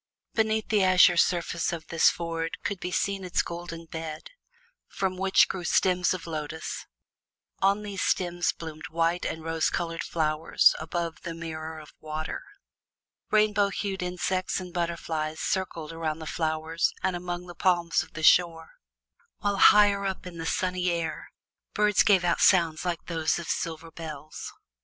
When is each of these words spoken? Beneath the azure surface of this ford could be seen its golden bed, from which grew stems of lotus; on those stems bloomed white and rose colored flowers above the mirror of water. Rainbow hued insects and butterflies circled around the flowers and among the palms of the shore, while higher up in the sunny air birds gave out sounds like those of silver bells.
Beneath 0.33 0.69
the 0.69 0.83
azure 0.83 1.15
surface 1.15 1.71
of 1.71 1.85
this 1.89 2.09
ford 2.09 2.57
could 2.63 2.79
be 2.79 2.89
seen 2.89 3.23
its 3.23 3.43
golden 3.43 3.85
bed, 3.85 4.31
from 4.87 5.15
which 5.15 5.47
grew 5.47 5.63
stems 5.63 6.11
of 6.11 6.25
lotus; 6.25 6.87
on 7.59 7.83
those 7.83 8.01
stems 8.01 8.51
bloomed 8.51 8.87
white 8.89 9.25
and 9.27 9.43
rose 9.43 9.69
colored 9.69 10.01
flowers 10.03 10.73
above 10.79 11.21
the 11.21 11.35
mirror 11.35 11.77
of 11.77 11.93
water. 11.99 12.41
Rainbow 13.29 13.69
hued 13.69 14.01
insects 14.01 14.59
and 14.59 14.73
butterflies 14.73 15.39
circled 15.39 15.93
around 15.93 16.17
the 16.17 16.25
flowers 16.25 16.91
and 17.03 17.15
among 17.15 17.45
the 17.45 17.53
palms 17.53 18.01
of 18.01 18.13
the 18.13 18.23
shore, 18.23 18.71
while 19.41 19.57
higher 19.57 20.03
up 20.05 20.25
in 20.25 20.39
the 20.39 20.47
sunny 20.47 20.89
air 20.89 21.29
birds 21.75 22.01
gave 22.01 22.23
out 22.23 22.41
sounds 22.41 22.83
like 22.83 23.05
those 23.05 23.37
of 23.37 23.47
silver 23.47 23.91
bells. 23.91 24.51